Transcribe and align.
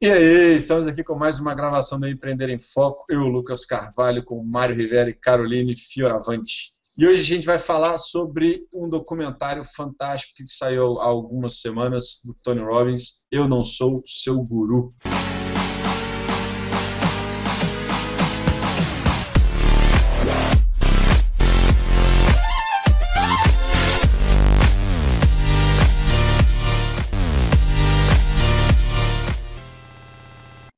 E 0.00 0.06
aí, 0.06 0.54
estamos 0.54 0.86
aqui 0.86 1.02
com 1.02 1.16
mais 1.16 1.40
uma 1.40 1.52
gravação 1.52 1.98
do 1.98 2.06
Empreender 2.06 2.48
em 2.50 2.60
Foco. 2.60 3.04
Eu, 3.08 3.22
Lucas 3.22 3.64
Carvalho, 3.64 4.24
com 4.24 4.44
Mário 4.44 4.76
Rivera 4.76 5.10
e 5.10 5.12
Caroline 5.12 5.74
Fioravante. 5.74 6.68
E 6.96 7.04
hoje 7.04 7.20
a 7.20 7.24
gente 7.24 7.44
vai 7.44 7.58
falar 7.58 7.98
sobre 7.98 8.64
um 8.72 8.88
documentário 8.88 9.64
fantástico 9.64 10.34
que 10.36 10.44
saiu 10.46 11.00
há 11.00 11.06
algumas 11.06 11.60
semanas 11.60 12.20
do 12.24 12.32
Tony 12.44 12.60
Robbins, 12.60 13.24
Eu 13.28 13.48
Não 13.48 13.64
Sou 13.64 14.00
Seu 14.06 14.36
Guru. 14.36 14.94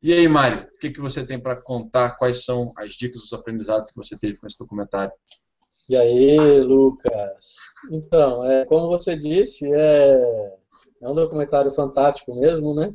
E 0.02 0.14
aí, 0.14 0.26
Mário, 0.26 0.62
o 0.62 0.78
que, 0.78 0.90
que 0.90 1.00
você 1.00 1.26
tem 1.26 1.38
para 1.38 1.54
contar? 1.54 2.16
Quais 2.16 2.44
são 2.44 2.72
as 2.78 2.94
dicas, 2.94 3.22
os 3.22 3.32
aprendizados 3.34 3.90
que 3.90 3.96
você 3.96 4.18
teve 4.18 4.40
com 4.40 4.46
esse 4.46 4.58
documentário? 4.58 5.12
E 5.90 5.96
aí, 5.96 6.60
Lucas? 6.60 7.56
Então, 7.90 8.44
é, 8.46 8.64
como 8.64 8.88
você 8.88 9.14
disse, 9.14 9.70
é, 9.70 10.56
é 11.02 11.08
um 11.08 11.14
documentário 11.14 11.70
fantástico 11.70 12.34
mesmo, 12.34 12.74
né? 12.74 12.94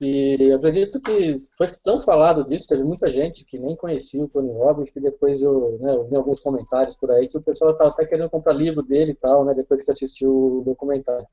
E 0.00 0.52
acredito 0.52 1.00
que 1.00 1.36
foi 1.56 1.66
tão 1.82 2.00
falado 2.00 2.48
disso, 2.48 2.68
teve 2.68 2.84
muita 2.84 3.10
gente 3.10 3.44
que 3.44 3.58
nem 3.58 3.74
conhecia 3.74 4.22
o 4.22 4.28
Tony 4.28 4.52
Robbins, 4.52 4.90
que 4.90 5.00
depois 5.00 5.42
eu, 5.42 5.76
né, 5.80 5.92
eu 5.92 6.06
vi 6.08 6.14
alguns 6.14 6.38
comentários 6.38 6.96
por 6.96 7.10
aí 7.10 7.26
que 7.26 7.36
o 7.36 7.42
pessoal 7.42 7.72
estava 7.72 7.90
até 7.90 8.06
querendo 8.06 8.30
comprar 8.30 8.52
livro 8.52 8.80
dele 8.80 9.10
e 9.10 9.14
tal, 9.14 9.44
né, 9.44 9.54
depois 9.54 9.84
que 9.84 9.90
assistiu 9.90 10.32
o 10.32 10.62
documentário. 10.64 11.26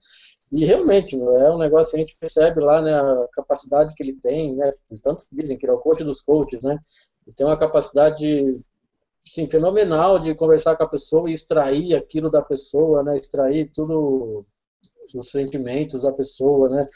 E 0.51 0.65
realmente, 0.65 1.15
é 1.15 1.51
um 1.51 1.59
negócio 1.59 1.91
que 1.91 1.97
a 1.97 1.99
gente 2.03 2.17
percebe 2.17 2.59
lá, 2.59 2.81
né, 2.81 2.95
a 2.95 3.27
capacidade 3.33 3.93
que 3.93 4.01
ele 4.01 4.13
tem, 4.13 4.55
né, 4.55 4.73
tanto 5.03 5.27
que 5.27 5.35
dizem 5.35 5.57
que 5.59 5.65
ele 5.67 5.71
é 5.71 5.75
o 5.75 5.79
coach 5.79 6.03
dos 6.03 6.21
coaches, 6.21 6.63
né, 6.63 6.79
ele 7.27 7.35
tem 7.35 7.45
uma 7.45 7.59
capacidade, 7.59 8.59
fenomenal 9.49 10.17
de 10.17 10.33
conversar 10.33 10.75
com 10.75 10.83
a 10.83 10.89
pessoa 10.89 11.29
e 11.29 11.33
extrair 11.33 11.93
aquilo 11.93 12.31
da 12.31 12.41
pessoa, 12.41 13.03
né, 13.03 13.13
extrair 13.13 13.69
tudo 13.71 14.43
os 15.13 15.29
sentimentos 15.29 16.01
da 16.01 16.11
pessoa, 16.11 16.67
né, 16.67 16.87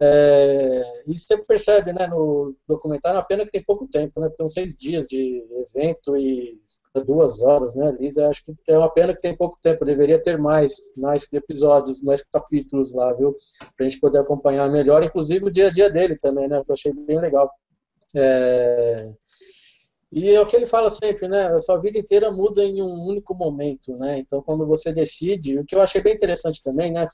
é, 0.00 1.02
e 1.06 1.18
você 1.18 1.36
percebe, 1.38 1.92
né, 1.92 2.06
no 2.06 2.54
documentário, 2.66 3.18
a 3.18 3.24
pena 3.24 3.44
que 3.44 3.50
tem 3.50 3.64
pouco 3.64 3.86
tempo, 3.88 4.20
né, 4.20 4.28
porque 4.28 4.42
são 4.42 4.48
seis 4.48 4.76
dias 4.76 5.06
de 5.06 5.44
evento 5.74 6.16
e 6.16 6.58
duas 7.04 7.42
horas, 7.42 7.74
né, 7.74 7.94
Lisa? 7.98 8.28
Acho 8.28 8.44
que 8.44 8.54
é 8.68 8.78
uma 8.78 8.90
pena 8.92 9.14
que 9.14 9.20
tem 9.20 9.36
pouco 9.36 9.58
tempo, 9.60 9.84
deveria 9.84 10.20
ter 10.20 10.38
mais, 10.38 10.74
mais 10.96 11.30
episódios, 11.32 12.02
mais 12.02 12.22
capítulos 12.22 12.92
lá, 12.92 13.12
viu? 13.12 13.34
Pra 13.76 13.88
gente 13.88 14.00
poder 14.00 14.18
acompanhar 14.18 14.68
melhor, 14.70 15.02
inclusive 15.02 15.44
o 15.44 15.50
dia 15.50 15.68
a 15.68 15.70
dia 15.70 15.90
dele 15.90 16.16
também, 16.16 16.48
né? 16.48 16.62
Que 16.64 16.70
eu 16.70 16.74
achei 16.74 16.92
bem 16.92 17.20
legal. 17.20 17.50
É... 18.14 19.10
E 20.10 20.30
é 20.30 20.40
o 20.40 20.46
que 20.46 20.56
ele 20.56 20.66
fala 20.66 20.88
sempre, 20.88 21.28
né? 21.28 21.48
A 21.48 21.58
sua 21.58 21.76
vida 21.78 21.98
inteira 21.98 22.30
muda 22.30 22.64
em 22.64 22.80
um 22.82 23.06
único 23.06 23.34
momento, 23.34 23.92
né? 23.96 24.18
Então, 24.18 24.42
quando 24.42 24.66
você 24.66 24.90
decide, 24.92 25.58
o 25.58 25.64
que 25.64 25.74
eu 25.74 25.82
achei 25.82 26.00
bem 26.00 26.14
interessante 26.14 26.62
também, 26.62 26.92
né? 26.92 27.06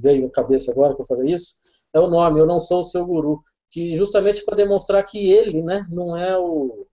Veio 0.00 0.24
na 0.24 0.30
cabeça 0.30 0.70
agora 0.72 0.94
que 0.94 1.02
eu 1.02 1.06
falei 1.06 1.34
isso, 1.34 1.54
é 1.92 2.00
o 2.00 2.08
nome, 2.08 2.40
eu 2.40 2.46
não 2.46 2.60
sou 2.60 2.80
o 2.80 2.84
seu 2.84 3.04
guru, 3.04 3.42
que 3.70 3.94
justamente 3.94 4.44
para 4.44 4.56
demonstrar 4.56 5.04
que 5.04 5.30
ele, 5.30 5.62
né, 5.62 5.86
não 5.90 6.16
é 6.16 6.38
o, 6.38 6.86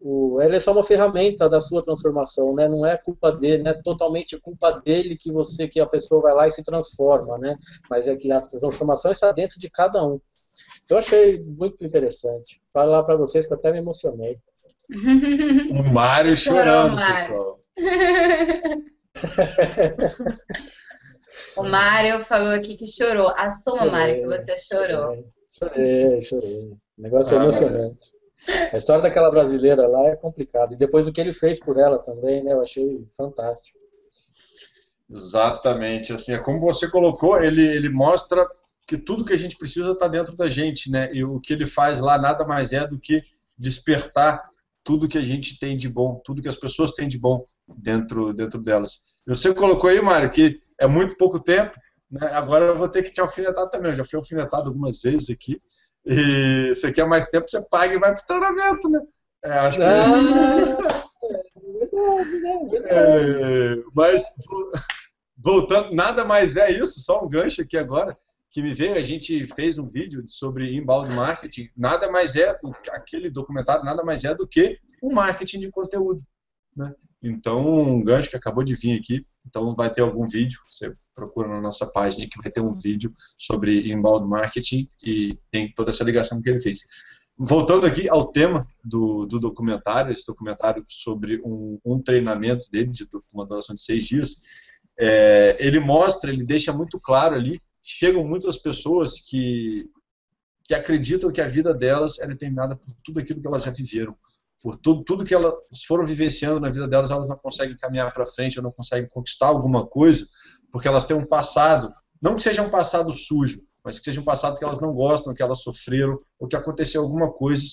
o, 0.00 0.40
ela 0.40 0.56
é 0.56 0.60
só 0.60 0.72
uma 0.72 0.82
ferramenta 0.82 1.48
da 1.48 1.60
sua 1.60 1.82
transformação, 1.82 2.54
né? 2.54 2.68
Não 2.68 2.84
é 2.84 2.96
culpa 2.96 3.30
dele, 3.30 3.62
não 3.62 3.70
é 3.70 3.74
totalmente 3.74 4.38
culpa 4.40 4.72
dele 4.72 5.16
que 5.16 5.30
você, 5.30 5.68
que 5.68 5.78
a 5.78 5.86
pessoa 5.86 6.20
vai 6.20 6.34
lá 6.34 6.46
e 6.48 6.50
se 6.50 6.62
transforma, 6.62 7.38
né? 7.38 7.56
Mas 7.88 8.08
é 8.08 8.16
que 8.16 8.30
a 8.32 8.40
transformação 8.40 9.12
está 9.12 9.30
dentro 9.30 9.60
de 9.60 9.70
cada 9.70 10.04
um. 10.04 10.20
Eu 10.88 10.98
achei 10.98 11.42
muito 11.42 11.84
interessante. 11.84 12.60
Falo 12.72 12.90
lá 12.90 13.02
para 13.02 13.16
vocês 13.16 13.46
que 13.46 13.52
eu 13.52 13.56
até 13.56 13.72
me 13.72 13.78
emocionei. 13.78 14.38
O 15.70 15.92
Mário 15.92 16.36
chorando, 16.36 16.96
pessoal. 16.96 17.60
o 21.56 21.62
Mário 21.62 22.20
falou 22.20 22.52
aqui 22.52 22.76
que 22.76 22.86
chorou. 22.86 23.32
Assuma, 23.36 23.86
Mário, 23.86 24.16
que 24.16 24.26
você 24.26 24.56
chorou. 24.58 25.24
Chorei, 25.48 26.20
chorei. 26.22 26.76
O 26.98 27.02
negócio 27.02 27.34
é 27.34 27.38
ah, 27.38 27.42
emocionante. 27.42 28.12
A 28.72 28.76
história 28.76 29.02
daquela 29.02 29.30
brasileira 29.30 29.86
lá 29.86 30.08
é 30.08 30.16
complicada. 30.16 30.74
E 30.74 30.76
depois 30.76 31.06
o 31.06 31.12
que 31.12 31.20
ele 31.20 31.32
fez 31.32 31.58
por 31.58 31.78
ela 31.78 31.98
também, 31.98 32.42
né? 32.42 32.52
Eu 32.52 32.60
achei 32.60 33.06
fantástico. 33.16 33.78
Exatamente. 35.10 36.12
Assim, 36.12 36.34
é 36.34 36.38
como 36.38 36.58
você 36.58 36.90
colocou, 36.90 37.42
ele, 37.42 37.62
ele 37.62 37.88
mostra 37.88 38.46
que 38.86 38.96
tudo 38.96 39.24
que 39.24 39.32
a 39.32 39.38
gente 39.38 39.56
precisa 39.56 39.92
está 39.92 40.08
dentro 40.08 40.36
da 40.36 40.48
gente, 40.48 40.90
né? 40.90 41.08
E 41.12 41.24
o 41.24 41.40
que 41.40 41.52
ele 41.52 41.66
faz 41.66 42.00
lá 42.00 42.18
nada 42.18 42.44
mais 42.44 42.72
é 42.72 42.86
do 42.86 42.98
que 42.98 43.22
despertar 43.56 44.44
tudo 44.84 45.08
que 45.08 45.18
a 45.18 45.24
gente 45.24 45.58
tem 45.58 45.76
de 45.76 45.88
bom, 45.88 46.20
tudo 46.24 46.42
que 46.42 46.48
as 46.48 46.56
pessoas 46.56 46.92
têm 46.92 47.06
de 47.06 47.18
bom 47.18 47.44
dentro, 47.68 48.32
dentro 48.32 48.60
delas. 48.60 49.12
Você 49.26 49.54
colocou 49.54 49.88
aí, 49.88 50.00
Mário, 50.00 50.30
que 50.30 50.58
é 50.78 50.86
muito 50.86 51.16
pouco 51.16 51.38
tempo, 51.38 51.76
né? 52.10 52.28
agora 52.32 52.64
eu 52.66 52.76
vou 52.76 52.88
ter 52.88 53.02
que 53.02 53.12
te 53.12 53.20
alfinetar 53.20 53.68
também. 53.68 53.92
Eu 53.92 53.96
já 53.96 54.04
fui 54.04 54.18
alfinetado 54.18 54.68
algumas 54.68 55.00
vezes 55.00 55.30
aqui, 55.30 55.56
e 56.04 56.74
você 56.74 56.92
quer 56.92 57.06
mais 57.06 57.26
tempo, 57.26 57.48
você 57.48 57.60
paga 57.62 57.94
e 57.94 57.98
vai 57.98 58.12
para 58.12 58.22
o 58.22 58.26
treinamento, 58.26 58.88
né? 58.88 59.00
É, 59.44 59.52
acho 59.52 59.78
que... 59.78 59.84
Ah, 59.84 60.12
é, 62.84 63.76
mas, 63.94 64.24
voltando, 65.38 65.94
nada 65.94 66.24
mais 66.24 66.56
é 66.56 66.70
isso, 66.70 67.00
só 67.00 67.24
um 67.24 67.28
gancho 67.28 67.62
aqui 67.62 67.76
agora, 67.76 68.18
que 68.52 68.62
me 68.62 68.74
veio, 68.74 68.94
a 68.94 69.02
gente 69.02 69.46
fez 69.54 69.78
um 69.78 69.88
vídeo 69.88 70.24
sobre 70.28 70.76
inbound 70.76 71.10
marketing, 71.14 71.70
nada 71.74 72.10
mais 72.10 72.36
é, 72.36 72.54
aquele 72.90 73.30
documentário 73.30 73.82
nada 73.82 74.04
mais 74.04 74.24
é 74.24 74.34
do 74.34 74.46
que 74.46 74.78
o 75.02 75.10
marketing 75.10 75.60
de 75.60 75.70
conteúdo. 75.70 76.22
Né? 76.76 76.92
Então, 77.22 77.66
um 77.66 78.04
gancho 78.04 78.28
que 78.28 78.36
acabou 78.36 78.62
de 78.62 78.74
vir 78.74 78.98
aqui, 78.98 79.26
então 79.46 79.74
vai 79.74 79.92
ter 79.92 80.02
algum 80.02 80.26
vídeo, 80.26 80.60
você 80.68 80.94
procura 81.14 81.48
na 81.48 81.62
nossa 81.62 81.86
página 81.86 82.28
que 82.30 82.42
vai 82.42 82.52
ter 82.52 82.60
um 82.60 82.74
vídeo 82.74 83.10
sobre 83.38 83.90
inbound 83.90 84.28
marketing 84.28 84.86
e 85.04 85.38
tem 85.50 85.72
toda 85.72 85.90
essa 85.90 86.04
ligação 86.04 86.42
que 86.42 86.50
ele 86.50 86.60
fez. 86.60 86.80
Voltando 87.38 87.86
aqui 87.86 88.06
ao 88.06 88.28
tema 88.28 88.66
do, 88.84 89.24
do 89.24 89.40
documentário, 89.40 90.12
esse 90.12 90.26
documentário 90.26 90.84
sobre 90.86 91.40
um, 91.42 91.78
um 91.82 92.02
treinamento 92.02 92.70
dele, 92.70 92.90
de 92.90 93.08
uma 93.32 93.46
duração 93.46 93.74
de 93.74 93.80
seis 93.80 94.04
dias, 94.04 94.42
é, 94.98 95.56
ele 95.58 95.80
mostra, 95.80 96.30
ele 96.30 96.44
deixa 96.44 96.70
muito 96.70 97.00
claro 97.00 97.34
ali, 97.34 97.58
chegam 97.82 98.24
muitas 98.24 98.56
pessoas 98.56 99.20
que, 99.20 99.90
que 100.64 100.74
acreditam 100.74 101.32
que 101.32 101.40
a 101.40 101.48
vida 101.48 101.74
delas 101.74 102.18
é 102.18 102.26
determinada 102.26 102.76
por 102.76 102.94
tudo 103.04 103.20
aquilo 103.20 103.40
que 103.40 103.46
elas 103.46 103.64
já 103.64 103.70
viveram 103.70 104.16
por 104.62 104.76
tudo, 104.76 105.02
tudo 105.02 105.24
que 105.24 105.34
elas 105.34 105.52
foram 105.86 106.06
vivenciando 106.06 106.60
na 106.60 106.70
vida 106.70 106.86
delas, 106.86 107.10
elas 107.10 107.28
não 107.28 107.36
conseguem 107.36 107.76
caminhar 107.76 108.14
para 108.14 108.24
frente, 108.24 108.58
ou 108.58 108.62
não 108.62 108.70
conseguem 108.70 109.08
conquistar 109.10 109.48
alguma 109.48 109.84
coisa, 109.84 110.24
porque 110.70 110.86
elas 110.86 111.04
têm 111.04 111.16
um 111.16 111.26
passado, 111.26 111.92
não 112.20 112.36
que 112.36 112.42
seja 112.44 112.62
um 112.62 112.70
passado 112.70 113.12
sujo, 113.12 113.60
mas 113.84 113.98
que 113.98 114.04
seja 114.04 114.20
um 114.20 114.24
passado 114.24 114.56
que 114.56 114.64
elas 114.64 114.80
não 114.80 114.92
gostam, 114.94 115.34
que 115.34 115.42
elas 115.42 115.62
sofreram, 115.62 116.20
ou 116.38 116.46
que 116.46 116.54
aconteceu 116.54 117.02
alguma 117.02 117.32
coisa, 117.32 117.64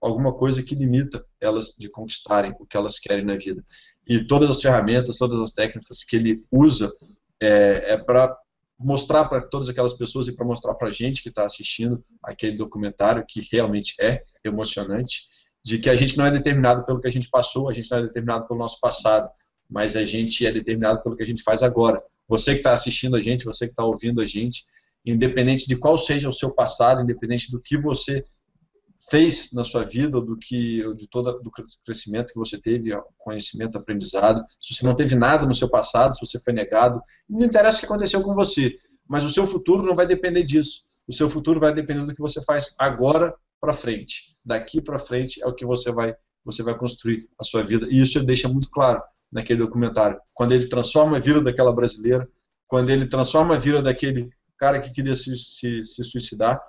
alguma 0.00 0.32
coisa 0.32 0.62
que 0.62 0.76
limita 0.76 1.26
elas 1.40 1.74
de 1.76 1.90
conquistarem 1.90 2.54
o 2.60 2.64
que 2.64 2.76
elas 2.76 3.00
querem 3.00 3.24
na 3.24 3.36
vida. 3.36 3.64
E 4.06 4.24
todas 4.24 4.48
as 4.48 4.62
ferramentas, 4.62 5.16
todas 5.16 5.40
as 5.40 5.50
técnicas 5.50 6.04
que 6.04 6.14
ele 6.14 6.46
usa 6.52 6.92
é, 7.42 7.94
é 7.94 7.96
para 7.96 8.38
mostrar 8.78 9.24
para 9.24 9.40
todas 9.40 9.68
aquelas 9.68 9.94
pessoas 9.94 10.28
e 10.28 10.36
para 10.36 10.46
mostrar 10.46 10.74
para 10.74 10.88
a 10.88 10.90
gente 10.90 11.22
que 11.22 11.28
está 11.28 11.44
assistindo 11.44 12.04
aquele 12.22 12.56
documentário 12.56 13.24
que 13.26 13.46
realmente 13.50 13.94
é 14.00 14.20
emocionante 14.44 15.22
de 15.64 15.78
que 15.78 15.90
a 15.90 15.96
gente 15.96 16.16
não 16.16 16.26
é 16.26 16.30
determinado 16.30 16.84
pelo 16.84 17.00
que 17.00 17.08
a 17.08 17.10
gente 17.10 17.28
passou, 17.28 17.68
a 17.68 17.72
gente 17.72 17.90
não 17.90 17.98
é 17.98 18.02
determinado 18.02 18.46
pelo 18.46 18.60
nosso 18.60 18.78
passado, 18.80 19.28
mas 19.68 19.96
a 19.96 20.04
gente 20.04 20.46
é 20.46 20.52
determinado 20.52 21.02
pelo 21.02 21.16
que 21.16 21.22
a 21.22 21.26
gente 21.26 21.42
faz 21.42 21.62
agora. 21.62 22.00
Você 22.28 22.52
que 22.52 22.58
está 22.58 22.72
assistindo 22.72 23.16
a 23.16 23.20
gente, 23.20 23.44
você 23.44 23.66
que 23.66 23.72
está 23.72 23.84
ouvindo 23.84 24.20
a 24.20 24.26
gente, 24.26 24.62
independente 25.04 25.66
de 25.66 25.76
qual 25.76 25.96
seja 25.98 26.28
o 26.28 26.32
seu 26.32 26.54
passado, 26.54 27.02
independente 27.02 27.50
do 27.50 27.60
que 27.60 27.76
você 27.76 28.22
fez 29.10 29.52
na 29.52 29.64
sua 29.64 29.84
vida, 29.84 30.20
do 30.20 30.36
que, 30.36 30.82
de 30.94 31.08
todo 31.08 31.28
o 31.30 31.50
crescimento 31.84 32.32
que 32.32 32.38
você 32.38 32.60
teve, 32.60 32.90
conhecimento, 33.18 33.78
aprendizado, 33.78 34.42
se 34.60 34.74
você 34.74 34.84
não 34.84 34.94
teve 34.94 35.14
nada 35.14 35.46
no 35.46 35.54
seu 35.54 35.68
passado, 35.68 36.14
se 36.14 36.26
você 36.26 36.38
foi 36.38 36.52
negado, 36.52 37.00
não 37.28 37.46
interessa 37.46 37.78
o 37.78 37.80
que 37.80 37.86
aconteceu 37.86 38.22
com 38.22 38.34
você, 38.34 38.74
mas 39.08 39.24
o 39.24 39.30
seu 39.30 39.46
futuro 39.46 39.84
não 39.84 39.94
vai 39.94 40.06
depender 40.06 40.42
disso. 40.42 40.82
O 41.06 41.12
seu 41.12 41.30
futuro 41.30 41.60
vai 41.60 41.72
depender 41.72 42.04
do 42.04 42.14
que 42.14 42.20
você 42.20 42.42
faz 42.44 42.74
agora 42.78 43.32
para 43.60 43.72
frente. 43.72 44.32
Daqui 44.44 44.80
para 44.80 44.98
frente 44.98 45.42
é 45.42 45.46
o 45.46 45.54
que 45.54 45.64
você 45.64 45.92
vai 45.92 46.14
você 46.44 46.62
vai 46.62 46.78
construir 46.78 47.28
a 47.40 47.42
sua 47.42 47.64
vida. 47.64 47.88
E 47.90 48.00
isso 48.00 48.18
ele 48.18 48.26
deixa 48.26 48.48
muito 48.48 48.70
claro 48.70 49.02
naquele 49.32 49.58
documentário. 49.58 50.16
Quando 50.32 50.52
ele 50.52 50.68
transforma 50.68 51.16
a 51.16 51.20
vida 51.20 51.40
daquela 51.42 51.72
brasileira, 51.72 52.24
quando 52.68 52.88
ele 52.90 53.08
transforma 53.08 53.56
a 53.56 53.58
vida 53.58 53.82
daquele 53.82 54.30
cara 54.56 54.80
que 54.80 54.92
queria 54.92 55.14
se, 55.14 55.36
se, 55.36 55.84
se 55.84 56.04
suicidar. 56.04 56.60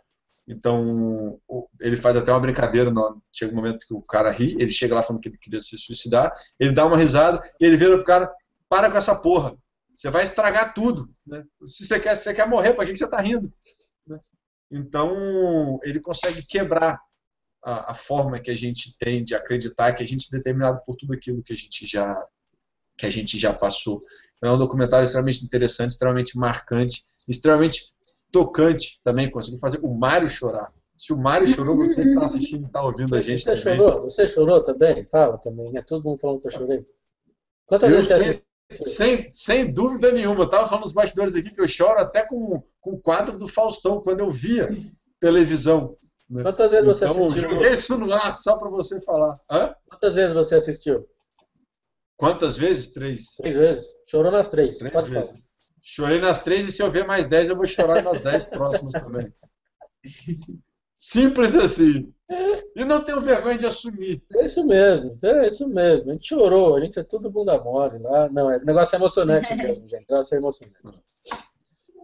Então, 0.48 1.40
ele 1.82 1.98
faz 1.98 2.16
até 2.16 2.32
uma 2.32 2.40
brincadeira. 2.40 2.90
No, 2.90 3.22
chega 3.34 3.52
um 3.52 3.56
momento 3.56 3.86
que 3.86 3.94
o 3.94 4.02
cara 4.02 4.32
ri, 4.32 4.56
ele 4.60 4.72
chega 4.72 4.96
lá 4.96 5.04
falando 5.04 5.22
que 5.22 5.30
ele 5.30 5.38
queria 5.38 5.60
se 5.60 5.78
suicidar, 5.78 6.34
ele 6.60 6.72
dá 6.72 6.86
uma 6.86 6.98
risada 6.98 7.42
e 7.60 7.66
ele 7.66 7.76
vira 7.76 7.96
pro 7.96 8.06
cara: 8.06 8.32
para 8.70 8.90
com 8.90 8.98
essa 8.98 9.16
porra, 9.16 9.58
você 9.96 10.10
vai 10.10 10.24
estragar 10.24 10.74
tudo. 10.74 11.04
Né? 11.26 11.44
Se 11.68 11.86
você 11.86 12.00
quer, 12.00 12.16
se 12.16 12.24
você 12.24 12.34
quer 12.34 12.48
morrer, 12.48 12.74
para 12.74 12.86
que, 12.86 12.94
que 12.94 12.98
você 12.98 13.06
está 13.06 13.20
rindo? 13.20 13.52
Então, 14.70 15.80
ele 15.84 16.00
consegue 16.00 16.46
quebrar 16.46 17.00
a, 17.64 17.92
a, 17.92 17.94
forma 17.94 18.40
que 18.40 18.52
a 18.52 18.56
gente 18.56 18.98
tem 18.98 19.24
de 19.24 19.34
acreditar 19.34 19.94
que 19.94 20.04
a 20.04 20.08
gente 20.08 20.28
é 20.32 20.38
determinado 20.38 20.82
por 20.86 20.96
tudo 20.96 21.14
aquilo 21.14 21.42
que 21.42 21.54
a 21.54 21.56
gente 21.56 21.86
já 21.86 22.26
que 22.98 23.06
a 23.06 23.12
gente 23.12 23.38
já 23.38 23.54
passou. 23.54 24.02
É 24.42 24.50
um 24.50 24.58
documentário 24.58 25.06
extremamente 25.06 25.46
interessante, 25.46 25.92
extremamente 25.92 26.38
marcante, 26.38 27.04
extremamente 27.28 27.96
tocante 28.32 29.00
também. 29.04 29.30
Conseguiu 29.30 29.60
fazer 29.60 29.80
o 29.84 29.94
Mário 29.94 30.30
chorar. 30.30 30.72
Se 30.98 31.14
o 31.14 31.18
Mário 31.18 31.48
chorou, 31.48 31.78
você 31.78 32.04
que 32.04 32.10
está 32.10 32.26
assistindo 32.26 32.66
está 32.66 32.82
ouvindo 32.82 33.10
você, 33.10 33.18
a 33.18 33.22
gente 33.22 33.44
você 33.44 33.56
também. 33.56 33.78
Chorou? 33.78 34.02
Você 34.04 34.28
chorou 34.28 34.64
também? 34.64 35.08
Fala 35.10 35.38
também. 35.38 35.78
É 35.78 35.82
todo 35.82 36.04
mundo 36.04 36.20
falando 36.20 36.42
que 36.42 36.48
eu 36.48 36.52
chorei. 36.52 36.86
Quantas 37.68 37.90
eu 37.90 37.96
vezes 37.98 38.08
você 38.08 38.14
assistiu? 38.14 38.48
Sem, 38.70 39.32
sem 39.32 39.72
dúvida 39.72 40.12
nenhuma. 40.12 40.42
Eu 40.42 40.46
estava 40.46 40.66
falando 40.66 40.84
nos 40.84 40.94
bastidores 40.94 41.36
aqui 41.36 41.52
que 41.52 41.62
eu 41.62 41.68
choro 41.68 42.00
até 42.00 42.26
com, 42.26 42.62
com 42.82 42.92
o 42.92 43.00
quadro 43.00 43.38
do 43.38 43.48
Faustão, 43.48 44.02
quando 44.02 44.20
eu 44.20 44.30
via 44.30 44.68
televisão. 45.20 45.96
Né? 46.30 46.44
Quantas 46.44 46.72
vezes 46.72 46.86
você 46.86 47.06
então, 47.06 47.28
assistiu? 47.28 47.50
Joguei 47.50 47.72
isso 47.72 47.98
no 47.98 48.12
ar 48.14 48.38
só 48.38 48.58
para 48.58 48.70
você 48.70 49.00
falar. 49.02 49.38
Hã? 49.50 49.74
Quantas 49.88 50.16
vezes 50.16 50.34
você 50.34 50.56
assistiu? 50.56 51.08
Quantas 52.18 52.58
vezes? 52.58 52.90
Três. 52.90 53.36
Três 53.38 53.56
vezes. 53.56 53.86
Chorou 54.06 54.32
nas 54.32 54.50
três. 54.50 54.78
Três 54.78 54.94
Pode 54.94 55.12
vezes. 55.12 55.30
falar. 55.30 55.47
Chorei 55.90 56.20
nas 56.20 56.44
três 56.44 56.68
e 56.68 56.72
se 56.72 56.84
eu 56.84 56.92
ver 56.92 57.08
mais 57.08 57.28
dez, 57.28 57.48
eu 57.48 57.56
vou 57.56 57.66
chorar 57.66 58.04
nas 58.04 58.20
dez 58.20 58.46
próximas 58.46 58.92
também. 58.92 59.34
Simples 60.98 61.56
assim. 61.56 62.14
E 62.76 62.84
não 62.84 63.02
tenho 63.02 63.22
vergonha 63.22 63.58
de 63.58 63.66
assumir. 63.66 64.22
É 64.34 64.44
isso 64.44 64.66
mesmo, 64.66 65.18
é 65.24 65.48
isso 65.48 65.66
mesmo. 65.66 66.10
A 66.10 66.14
gente 66.14 66.28
chorou, 66.28 66.76
a 66.76 66.82
gente 66.82 67.00
é 67.00 67.04
tudo 67.04 67.32
bunda 67.32 67.58
mole 67.64 68.00
lá. 68.00 68.28
Não, 68.28 68.52
é, 68.52 68.58
o 68.58 68.66
negócio 68.66 68.96
é 68.96 69.00
emocionante 69.00 69.56
mesmo, 69.56 69.88
gente. 69.88 70.04
O 70.10 70.12
negócio 70.12 70.36
é 70.36 70.38
emocionante. 70.38 71.02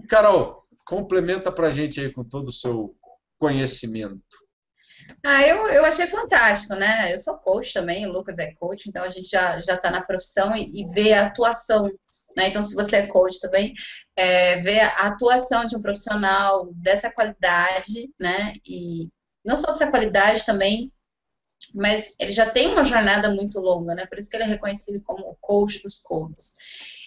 Carol, 0.07 0.65
complementa 0.85 1.51
pra 1.51 1.69
gente 1.69 2.00
aí 2.00 2.09
com 2.09 2.24
todo 2.24 2.47
o 2.47 2.53
seu 2.53 2.95
conhecimento. 3.38 4.24
Ah, 5.25 5.45
eu, 5.45 5.68
eu 5.68 5.83
achei 5.83 6.07
fantástico, 6.07 6.74
né? 6.75 7.12
Eu 7.12 7.18
sou 7.18 7.38
coach 7.38 7.74
também, 7.74 8.07
o 8.07 8.13
Lucas 8.13 8.38
é 8.38 8.53
coach, 8.53 8.88
então 8.88 9.03
a 9.03 9.09
gente 9.09 9.27
já 9.27 9.59
já 9.59 9.74
está 9.74 9.91
na 9.91 10.01
profissão 10.01 10.56
e, 10.56 10.71
e 10.74 10.88
vê 10.88 11.12
a 11.12 11.25
atuação 11.25 11.91
né? 12.35 12.47
Então, 12.47 12.62
se 12.62 12.75
você 12.75 12.97
é 12.97 13.07
coach 13.07 13.39
também, 13.39 13.74
é, 14.15 14.59
ver 14.59 14.81
a 14.81 15.07
atuação 15.07 15.65
de 15.65 15.75
um 15.75 15.81
profissional 15.81 16.71
dessa 16.74 17.12
qualidade, 17.12 18.09
né? 18.19 18.53
E 18.65 19.09
não 19.44 19.56
só 19.56 19.71
dessa 19.71 19.89
qualidade 19.89 20.45
também, 20.45 20.91
mas 21.74 22.13
ele 22.19 22.31
já 22.31 22.50
tem 22.50 22.68
uma 22.71 22.83
jornada 22.83 23.30
muito 23.31 23.59
longa, 23.59 23.95
né? 23.95 24.06
Por 24.06 24.18
isso 24.18 24.30
que 24.30 24.35
ele 24.38 24.44
é 24.44 24.47
reconhecido 24.47 25.01
como 25.03 25.30
o 25.30 25.38
coach 25.39 25.81
dos 25.81 26.00
coaches. 26.00 26.56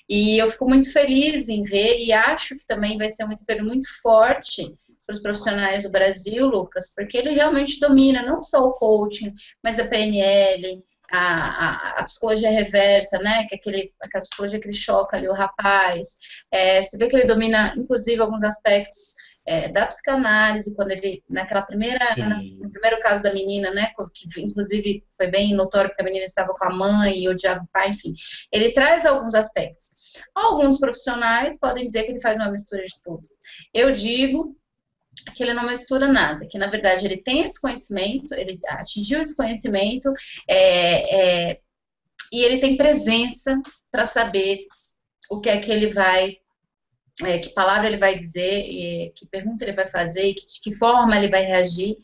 E 0.08 0.38
eu 0.38 0.50
fico 0.50 0.68
muito 0.68 0.92
feliz 0.92 1.48
em 1.48 1.62
ver 1.62 1.98
e 1.98 2.12
acho 2.12 2.56
que 2.56 2.66
também 2.66 2.96
vai 2.96 3.08
ser 3.08 3.24
um 3.24 3.32
espelho 3.32 3.64
muito 3.64 3.88
forte 4.00 4.72
para 5.04 5.14
os 5.14 5.22
profissionais 5.22 5.84
do 5.84 5.90
Brasil, 5.90 6.48
Lucas, 6.48 6.92
porque 6.94 7.16
ele 7.16 7.30
realmente 7.30 7.78
domina 7.78 8.22
não 8.22 8.42
só 8.42 8.60
o 8.64 8.72
coaching, 8.72 9.32
mas 9.62 9.78
a 9.78 9.86
PNL, 9.86 10.82
a, 11.10 11.18
a, 11.18 12.00
a, 12.00 12.04
psicologia 12.04 12.50
reversa, 12.50 13.18
né? 13.18 13.46
Que 13.46 13.54
é 13.54 13.58
aquele, 13.58 13.92
aquela 14.04 14.22
psicologia 14.22 14.60
que 14.60 14.66
ele 14.66 14.76
choca 14.76 15.16
ali 15.16 15.28
o 15.28 15.32
rapaz. 15.32 16.16
É, 16.50 16.82
você 16.82 16.96
vê 16.96 17.08
que 17.08 17.16
ele 17.16 17.26
domina, 17.26 17.74
inclusive, 17.76 18.20
alguns 18.20 18.42
aspectos 18.42 19.14
é, 19.46 19.68
da 19.68 19.86
psicanálise, 19.86 20.74
quando 20.74 20.90
ele, 20.90 21.22
naquela 21.30 21.62
primeira, 21.62 22.00
na, 22.16 22.40
no 22.60 22.70
primeiro 22.70 23.00
caso 23.00 23.22
da 23.22 23.32
menina, 23.32 23.70
né? 23.70 23.92
Que 24.12 24.42
inclusive 24.42 25.04
foi 25.16 25.28
bem 25.28 25.54
notório 25.54 25.90
porque 25.90 26.02
a 26.02 26.04
menina 26.04 26.24
estava 26.24 26.52
com 26.52 26.64
a 26.64 26.74
mãe 26.74 27.20
e 27.20 27.28
odiava 27.28 27.62
o 27.62 27.68
pai, 27.72 27.90
enfim. 27.90 28.12
Ele 28.52 28.72
traz 28.72 29.06
alguns 29.06 29.34
aspectos. 29.34 30.14
Alguns 30.34 30.78
profissionais 30.78 31.58
podem 31.60 31.86
dizer 31.86 32.04
que 32.04 32.12
ele 32.12 32.20
faz 32.20 32.38
uma 32.38 32.50
mistura 32.50 32.82
de 32.82 33.00
tudo. 33.02 33.22
Eu 33.72 33.92
digo 33.92 34.56
que 35.34 35.42
ele 35.42 35.54
não 35.54 35.66
mistura 35.66 36.08
nada, 36.08 36.46
que 36.48 36.58
na 36.58 36.68
verdade 36.68 37.04
ele 37.04 37.16
tem 37.16 37.42
esse 37.42 37.60
conhecimento, 37.60 38.34
ele 38.34 38.58
atingiu 38.66 39.20
esse 39.20 39.36
conhecimento 39.36 40.12
é, 40.48 41.50
é, 41.50 41.60
e 42.32 42.44
ele 42.44 42.58
tem 42.58 42.76
presença 42.76 43.60
para 43.90 44.06
saber 44.06 44.66
o 45.30 45.40
que 45.40 45.48
é 45.48 45.58
que 45.58 45.70
ele 45.70 45.88
vai, 45.88 46.36
é, 47.24 47.38
que 47.38 47.50
palavra 47.50 47.86
ele 47.86 47.96
vai 47.96 48.14
dizer, 48.14 49.12
que 49.14 49.26
pergunta 49.30 49.64
ele 49.64 49.74
vai 49.74 49.86
fazer, 49.86 50.34
que, 50.34 50.46
de 50.46 50.60
que 50.62 50.72
forma 50.72 51.16
ele 51.16 51.28
vai 51.28 51.42
reagir. 51.42 51.96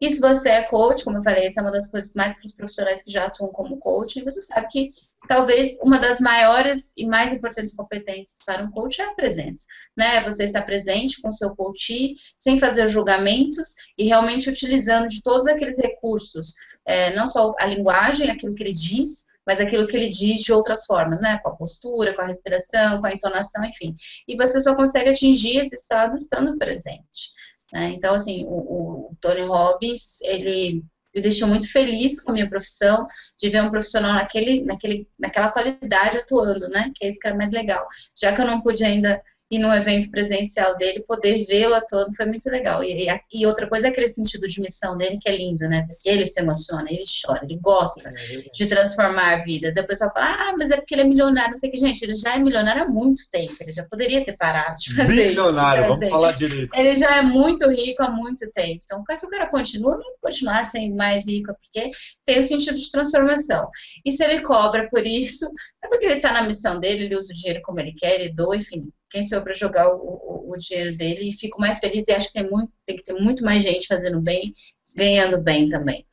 E 0.00 0.10
se 0.10 0.20
você 0.20 0.48
é 0.50 0.62
coach, 0.64 1.04
como 1.04 1.18
eu 1.18 1.22
falei, 1.22 1.46
essa 1.46 1.60
é 1.60 1.62
uma 1.62 1.70
das 1.70 1.90
coisas 1.90 2.12
mais 2.14 2.36
para 2.36 2.46
os 2.46 2.54
profissionais 2.54 3.02
que 3.02 3.10
já 3.10 3.26
atuam 3.26 3.50
como 3.52 3.78
coach, 3.78 4.22
você 4.22 4.42
sabe 4.42 4.66
que 4.68 4.90
talvez 5.28 5.78
uma 5.80 5.98
das 5.98 6.20
maiores 6.20 6.92
e 6.96 7.06
mais 7.06 7.32
importantes 7.32 7.74
competências 7.74 8.38
para 8.44 8.62
um 8.62 8.70
coach 8.70 9.00
é 9.00 9.04
a 9.04 9.14
presença, 9.14 9.64
né? 9.96 10.20
Você 10.22 10.44
estar 10.44 10.62
presente 10.62 11.22
com 11.22 11.28
o 11.28 11.32
seu 11.32 11.54
coach, 11.54 12.14
sem 12.38 12.58
fazer 12.58 12.86
julgamentos 12.86 13.74
e 13.96 14.04
realmente 14.04 14.50
utilizando 14.50 15.06
de 15.06 15.22
todos 15.22 15.46
aqueles 15.46 15.78
recursos, 15.78 16.54
é, 16.84 17.14
não 17.14 17.26
só 17.26 17.54
a 17.58 17.66
linguagem, 17.66 18.30
aquilo 18.30 18.54
que 18.54 18.62
ele 18.62 18.74
diz, 18.74 19.26
mas 19.46 19.60
aquilo 19.60 19.86
que 19.86 19.96
ele 19.96 20.08
diz 20.08 20.40
de 20.40 20.52
outras 20.52 20.86
formas, 20.86 21.20
né? 21.20 21.38
Com 21.38 21.50
a 21.50 21.56
postura, 21.56 22.14
com 22.14 22.22
a 22.22 22.26
respiração, 22.26 23.00
com 23.00 23.06
a 23.06 23.12
entonação, 23.12 23.64
enfim. 23.64 23.94
E 24.26 24.36
você 24.36 24.60
só 24.60 24.74
consegue 24.74 25.10
atingir 25.10 25.58
esse 25.58 25.74
estado 25.74 26.16
estando 26.16 26.58
presente. 26.58 27.32
Né? 27.74 27.90
Então, 27.90 28.14
assim, 28.14 28.44
o, 28.46 29.10
o 29.10 29.16
Tony 29.20 29.42
Robbins, 29.42 30.20
ele 30.22 30.84
me 31.12 31.20
deixou 31.20 31.48
muito 31.48 31.70
feliz 31.70 32.22
com 32.22 32.30
a 32.30 32.34
minha 32.34 32.48
profissão, 32.48 33.06
de 33.38 33.48
ver 33.48 33.62
um 33.62 33.70
profissional 33.70 34.14
naquele, 34.14 34.64
naquele, 34.64 35.08
naquela 35.18 35.50
qualidade 35.50 36.18
atuando, 36.18 36.68
né? 36.68 36.90
Que 36.94 37.04
é 37.04 37.08
isso 37.08 37.18
que 37.20 37.26
era 37.26 37.36
mais 37.36 37.50
legal. 37.50 37.86
Já 38.20 38.34
que 38.34 38.40
eu 38.40 38.46
não 38.46 38.60
pude 38.60 38.84
ainda 38.84 39.20
ir 39.54 39.58
num 39.58 39.72
evento 39.72 40.10
presencial 40.10 40.76
dele, 40.76 41.04
poder 41.06 41.44
vê-lo 41.46 41.74
atuando 41.74 42.14
foi 42.14 42.26
muito 42.26 42.48
legal. 42.50 42.82
E, 42.82 43.06
e, 43.32 43.46
outra 43.46 43.68
coisa 43.68 43.86
é 43.86 43.90
aquele 43.90 44.08
sentido 44.08 44.46
de 44.46 44.60
missão 44.60 44.96
dele, 44.96 45.18
que 45.20 45.28
é 45.28 45.36
lindo, 45.36 45.68
né? 45.68 45.84
Porque 45.86 46.08
ele 46.08 46.26
se 46.26 46.40
emociona, 46.40 46.86
ele 46.90 47.02
chora, 47.24 47.40
ele 47.42 47.58
gosta 47.60 48.08
é 48.08 48.12
de 48.52 48.66
transformar 48.66 49.44
vidas. 49.44 49.76
E 49.76 49.80
o 49.80 49.86
pessoal 49.86 50.12
fala, 50.12 50.26
ah, 50.26 50.54
mas 50.58 50.70
é 50.70 50.76
porque 50.76 50.94
ele 50.94 51.02
é 51.02 51.04
milionário, 51.04 51.52
não 51.52 51.58
sei 51.58 51.68
o 51.68 51.72
que. 51.72 51.78
Gente, 51.78 52.02
ele 52.02 52.14
já 52.14 52.36
é 52.36 52.38
milionário 52.38 52.82
há 52.82 52.88
muito 52.88 53.22
tempo, 53.30 53.54
ele 53.60 53.72
já 53.72 53.84
poderia 53.84 54.24
ter 54.24 54.36
parado 54.36 54.74
de 54.80 54.94
fazer 54.94 55.28
Bilionário, 55.28 55.84
então, 55.84 55.88
vamos 55.88 56.02
assim, 56.02 56.10
falar 56.10 56.32
direito. 56.32 56.74
Ele 56.74 56.94
já 56.94 57.16
é 57.16 57.22
muito 57.22 57.68
rico 57.70 58.02
há 58.02 58.10
muito 58.10 58.50
tempo. 58.52 58.80
Então, 58.84 59.04
se 59.14 59.26
o 59.26 59.30
cara 59.30 59.46
continua, 59.46 59.96
não 59.96 60.14
continuar 60.20 60.64
sendo 60.64 60.94
mais 60.96 61.26
rico, 61.26 61.50
é 61.50 61.54
porque 61.54 61.90
tem 62.24 62.38
o 62.38 62.42
sentido 62.42 62.78
de 62.78 62.90
transformação. 62.90 63.68
E 64.04 64.12
se 64.12 64.22
ele 64.24 64.42
cobra 64.42 64.88
por 64.88 65.06
isso, 65.06 65.46
é 65.82 65.88
porque 65.88 66.06
ele 66.06 66.14
está 66.14 66.32
na 66.32 66.42
missão 66.42 66.80
dele, 66.80 67.04
ele 67.04 67.16
usa 67.16 67.32
o 67.32 67.36
dinheiro 67.36 67.60
como 67.62 67.80
ele 67.80 67.92
quer, 67.92 68.20
ele 68.20 68.32
doa, 68.32 68.56
enfim 68.56 68.90
quem 69.14 69.22
sou 69.22 69.38
eu 69.38 69.44
para 69.44 69.54
jogar 69.54 69.94
o, 69.94 69.96
o, 69.96 70.52
o, 70.52 70.56
dinheiro 70.56 70.96
dele 70.96 71.28
e 71.28 71.32
fico 71.32 71.60
mais 71.60 71.78
feliz 71.78 72.08
e 72.08 72.12
acho 72.12 72.26
que 72.26 72.40
tem, 72.40 72.50
muito, 72.50 72.72
tem 72.84 72.96
que 72.96 73.04
ter 73.04 73.12
muito 73.12 73.44
mais 73.44 73.62
gente 73.62 73.86
fazendo 73.86 74.20
bem, 74.20 74.52
ganhando 74.96 75.40
bem 75.40 75.68
também. 75.68 76.04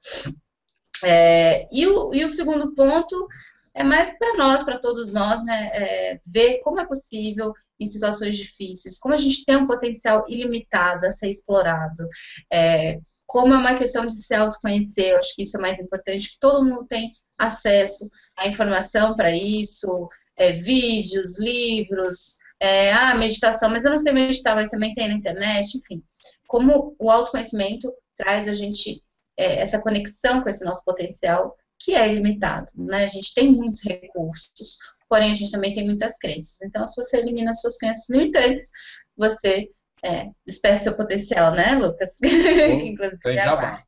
É, 1.03 1.67
e, 1.71 1.87
o, 1.87 2.13
e 2.13 2.23
o 2.23 2.29
segundo 2.29 2.75
ponto 2.75 3.27
é 3.73 3.83
mais 3.83 4.15
para 4.19 4.37
nós, 4.37 4.61
para 4.61 4.77
todos 4.77 5.11
nós, 5.11 5.43
né, 5.43 5.71
é, 5.73 6.21
ver 6.27 6.59
como 6.59 6.79
é 6.79 6.85
possível 6.85 7.53
em 7.79 7.87
situações 7.87 8.37
difíceis, 8.37 8.99
como 8.99 9.15
a 9.15 9.17
gente 9.17 9.43
tem 9.43 9.57
um 9.57 9.65
potencial 9.65 10.23
ilimitado 10.29 11.07
a 11.07 11.11
ser 11.11 11.31
explorado, 11.31 12.07
é, 12.53 12.99
como 13.25 13.51
é 13.51 13.57
uma 13.57 13.73
questão 13.73 14.05
de 14.05 14.13
se 14.13 14.35
autoconhecer, 14.35 15.13
eu 15.13 15.17
acho 15.17 15.33
que 15.35 15.41
isso 15.41 15.57
é 15.57 15.61
mais 15.61 15.79
importante, 15.79 16.29
que 16.29 16.39
todo 16.39 16.63
mundo 16.63 16.85
tem 16.87 17.13
acesso 17.39 18.07
à 18.37 18.47
informação 18.47 19.15
para 19.15 19.35
isso, 19.35 20.07
é, 20.41 20.51
vídeos, 20.53 21.39
livros, 21.39 22.37
é, 22.59 22.91
ah, 22.91 23.15
meditação, 23.15 23.69
mas 23.69 23.85
eu 23.85 23.91
não 23.91 23.97
sei 23.99 24.11
meditar, 24.11 24.55
mas 24.55 24.69
também 24.69 24.93
tem 24.93 25.07
na 25.07 25.13
internet, 25.13 25.77
enfim. 25.77 26.03
Como 26.47 26.95
o 26.99 27.11
autoconhecimento 27.11 27.93
traz 28.15 28.47
a 28.47 28.53
gente 28.53 29.03
é, 29.37 29.59
essa 29.59 29.79
conexão 29.79 30.41
com 30.41 30.49
esse 30.49 30.65
nosso 30.65 30.83
potencial, 30.83 31.55
que 31.79 31.95
é 31.95 32.11
ilimitado, 32.11 32.71
né? 32.75 33.05
A 33.05 33.07
gente 33.07 33.33
tem 33.33 33.51
muitos 33.51 33.81
recursos, 33.83 34.77
porém 35.07 35.31
a 35.31 35.33
gente 35.33 35.51
também 35.51 35.73
tem 35.73 35.85
muitas 35.85 36.17
crenças. 36.17 36.61
Então, 36.61 36.85
se 36.85 36.95
você 36.95 37.17
elimina 37.17 37.53
suas 37.53 37.77
crenças 37.77 38.09
limitantes, 38.09 38.69
você 39.17 39.69
é, 40.03 40.29
desperta 40.45 40.83
seu 40.83 40.97
potencial, 40.97 41.53
né, 41.53 41.75
Lucas? 41.75 42.17
que 42.21 42.87
inclusive 42.87 43.19
tem 43.21 43.37
é 43.37 43.41
a. 43.41 43.83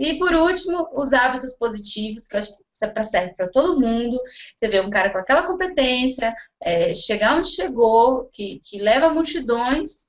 E 0.00 0.16
por 0.16 0.32
último, 0.32 0.88
os 0.94 1.12
hábitos 1.12 1.52
positivos, 1.52 2.26
que 2.26 2.34
eu 2.34 2.40
acho 2.40 2.54
que 2.54 2.62
isso 2.74 2.84
é 2.86 3.02
serve 3.02 3.34
para 3.34 3.50
todo 3.50 3.78
mundo. 3.78 4.18
Você 4.56 4.66
vê 4.66 4.80
um 4.80 4.88
cara 4.88 5.10
com 5.10 5.18
aquela 5.18 5.42
competência, 5.42 6.34
é, 6.62 6.94
chegar 6.94 7.36
onde 7.36 7.48
chegou, 7.48 8.30
que, 8.32 8.62
que 8.64 8.78
leva 8.78 9.12
multidões, 9.12 10.06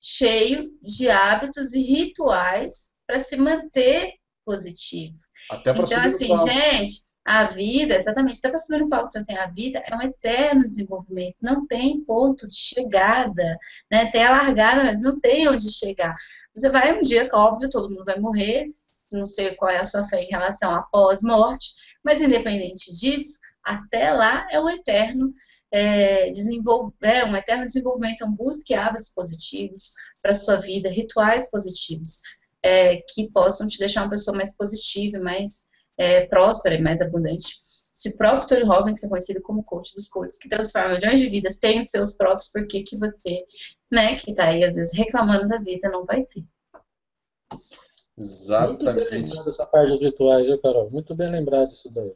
cheio 0.00 0.72
de 0.82 1.08
hábitos 1.08 1.72
e 1.74 1.80
rituais 1.80 2.92
para 3.06 3.20
se 3.20 3.36
manter 3.36 4.14
positivo. 4.44 5.14
Até 5.48 5.70
então, 5.70 6.00
assim, 6.00 6.36
gente, 6.48 7.04
a 7.24 7.44
vida, 7.44 7.94
exatamente, 7.94 8.38
até 8.38 8.48
para 8.48 8.58
subir 8.58 8.80
no 8.80 8.88
palco, 8.88 9.10
então, 9.10 9.20
assim, 9.20 9.36
a 9.36 9.46
vida 9.46 9.80
é 9.86 9.94
um 9.94 10.02
eterno 10.02 10.66
desenvolvimento, 10.66 11.36
não 11.40 11.64
tem 11.68 12.00
ponto 12.00 12.48
de 12.48 12.56
chegada, 12.56 13.56
né? 13.88 14.10
Tem 14.10 14.24
a 14.24 14.32
largada, 14.32 14.82
mas 14.82 15.00
não 15.00 15.20
tem 15.20 15.48
onde 15.48 15.70
chegar. 15.70 16.16
Você 16.52 16.68
vai 16.68 16.98
um 16.98 17.02
dia, 17.02 17.28
óbvio, 17.32 17.70
todo 17.70 17.88
mundo 17.88 18.04
vai 18.04 18.18
morrer, 18.18 18.64
não 19.12 19.26
sei 19.26 19.54
qual 19.54 19.70
é 19.70 19.78
a 19.78 19.84
sua 19.84 20.04
fé 20.04 20.22
em 20.22 20.30
relação 20.30 20.74
à 20.74 20.82
pós-morte, 20.82 21.70
mas 22.04 22.20
independente 22.20 22.92
disso, 22.92 23.38
até 23.62 24.12
lá 24.12 24.46
é 24.50 24.58
um 24.60 24.68
eterno 24.68 25.34
é, 25.70 26.28
é 26.28 27.24
um 27.24 27.36
eterno 27.36 27.66
desenvolvimento, 27.66 28.14
então 28.14 28.32
busque 28.32 28.74
hábitos 28.74 29.10
positivos, 29.10 29.92
para 30.22 30.34
sua 30.34 30.56
vida, 30.56 30.90
rituais 30.90 31.50
positivos 31.50 32.20
é, 32.62 32.96
que 32.96 33.30
possam 33.30 33.66
te 33.66 33.78
deixar 33.78 34.02
uma 34.02 34.10
pessoa 34.10 34.36
mais 34.36 34.56
positiva, 34.56 35.18
mais 35.18 35.66
é, 35.96 36.26
próspera 36.26 36.74
e 36.74 36.82
mais 36.82 37.00
abundante. 37.00 37.54
Se 37.92 38.16
próprio 38.16 38.46
Tony 38.46 38.64
Robbins, 38.64 38.98
que 38.98 39.06
é 39.06 39.08
conhecido 39.08 39.42
como 39.42 39.64
coach 39.64 39.94
dos 39.94 40.08
coaches, 40.08 40.38
que 40.38 40.48
transforma 40.48 40.94
milhões 40.94 41.20
de 41.20 41.28
vidas, 41.28 41.58
tem 41.58 41.78
os 41.78 41.90
seus 41.90 42.12
próprios, 42.14 42.50
por 42.50 42.66
que 42.66 42.96
você, 42.96 43.44
né, 43.90 44.16
que 44.16 44.34
tá 44.34 44.46
aí 44.48 44.64
às 44.64 44.76
vezes 44.76 44.96
reclamando 44.96 45.48
da 45.48 45.58
vida, 45.58 45.90
não 45.90 46.04
vai 46.04 46.24
ter? 46.24 46.44
Exatamente. 48.20 48.84
Muito 48.84 48.94
bem 48.94 49.20
lembrado 49.22 49.48
essa 49.48 49.66
parte 49.66 49.88
dos 49.88 50.02
rituais, 50.02 50.46
viu, 50.46 50.60
Carol? 50.60 50.90
Muito 50.90 51.14
bem 51.14 51.30
lembrado 51.30 51.70
isso 51.70 51.90
daí. 51.90 52.14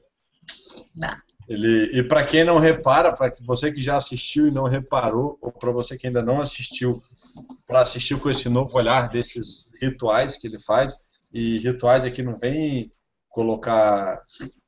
Ele, 1.49 1.99
e 1.99 2.03
para 2.03 2.25
quem 2.25 2.45
não 2.45 2.59
repara, 2.59 3.13
para 3.13 3.33
você 3.43 3.73
que 3.73 3.81
já 3.81 3.97
assistiu 3.97 4.47
e 4.47 4.51
não 4.51 4.65
reparou, 4.65 5.39
ou 5.41 5.51
para 5.51 5.71
você 5.73 5.97
que 5.97 6.07
ainda 6.07 6.23
não 6.23 6.41
assistiu, 6.41 7.01
para 7.67 7.81
assistir 7.81 8.19
com 8.21 8.31
esse 8.31 8.49
novo 8.49 8.77
olhar 8.77 9.09
desses 9.09 9.73
rituais 9.81 10.37
que 10.37 10.47
ele 10.47 10.59
faz, 10.59 11.01
e 11.33 11.59
rituais 11.59 12.05
aqui 12.05 12.23
não 12.23 12.35
vem 12.35 12.93
colocar 13.29 14.23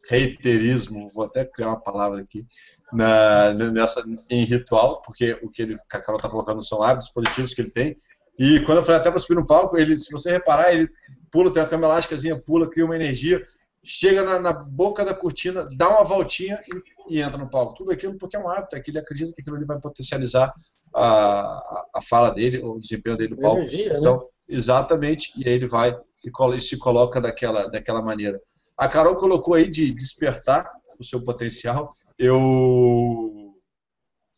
reiterismo, 0.09 1.07
vou 1.14 1.25
até 1.25 1.45
criar 1.45 1.69
uma 1.69 1.81
palavra 1.81 2.21
aqui, 2.21 2.47
na, 2.93 3.52
nessa, 3.52 4.02
em 4.31 4.45
ritual, 4.45 5.00
porque 5.02 5.38
o 5.43 5.50
que, 5.50 5.62
ele, 5.62 5.76
que 5.76 5.97
a 5.97 6.00
Carol 6.00 6.16
está 6.16 6.28
colocando 6.28 6.64
são 6.64 6.83
hábitos 6.83 7.09
positivos 7.11 7.55
que 7.55 7.61
ele 7.61 7.71
tem, 7.71 7.97
e 8.38 8.61
quando 8.61 8.78
eu 8.78 8.83
falei 8.83 9.00
até 9.00 9.11
para 9.11 9.19
subir 9.19 9.37
no 9.37 9.47
palco, 9.47 9.78
ele, 9.78 9.97
se 9.97 10.12
você 10.12 10.31
reparar, 10.31 10.73
ele 10.73 10.87
pula, 11.31 11.52
tem 11.52 11.62
uma 11.62 11.69
cama 11.69 11.87
elástica, 11.87 12.16
pula, 12.47 12.69
cria 12.69 12.85
uma 12.85 12.97
energia, 12.97 13.43
chega 13.83 14.23
na, 14.23 14.38
na, 14.38 14.52
boca 14.52 15.05
da 15.05 15.14
cortina, 15.14 15.66
dá 15.76 15.88
uma 15.88 16.05
voltinha 16.05 16.61
e, 17.09 17.16
e, 17.16 17.23
entra 17.23 17.38
no 17.38 17.49
palco. 17.49 17.75
Tudo 17.75 17.93
aquilo 17.93 18.19
porque 18.19 18.37
é 18.37 18.40
um 18.40 18.49
hábito, 18.49 18.76
é 18.76 18.81
que 18.81 18.90
ele 18.90 18.99
acredita 18.99 19.33
que 19.33 19.40
aquilo 19.40 19.57
ali 19.57 19.64
vai 19.64 19.81
potencializar 19.81 20.52
a, 20.95 21.87
a 21.95 22.00
fala 22.02 22.31
dele, 22.31 22.59
o 22.62 22.78
desempenho 22.78 23.16
dele 23.16 23.35
no 23.35 23.40
palco. 23.40 23.59
Energia, 23.59 23.95
né? 23.95 23.99
então, 24.00 24.16
né? 24.16 24.23
exatamente, 24.49 25.33
e 25.37 25.49
aí 25.49 25.55
ele 25.55 25.66
vai 25.66 25.97
e, 26.25 26.61
se 26.61 26.76
coloca 26.76 27.21
daquela, 27.21 27.69
daquela 27.71 28.02
maneira. 28.02 28.40
A 28.76 28.88
Carol 28.88 29.16
colocou 29.16 29.55
aí 29.55 29.71
de 29.71 29.90
despertar 29.93 30.69
o 31.00 31.05
seu 31.05 31.23
potencial. 31.25 31.88
Eu, 32.19 33.55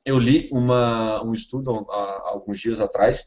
eu 0.04 0.18
li 0.18 0.48
uma, 0.52 1.24
um 1.24 1.32
estudo 1.32 1.74
há, 1.90 1.94
há 1.94 2.28
alguns 2.28 2.60
dias 2.60 2.80
atrás 2.80 3.26